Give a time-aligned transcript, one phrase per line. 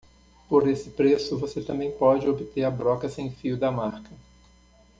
[0.49, 4.09] Por esse preço, você também pode obter a broca sem fio da marca.